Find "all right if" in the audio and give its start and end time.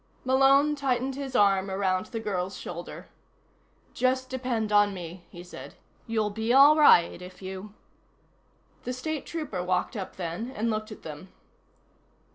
6.51-7.39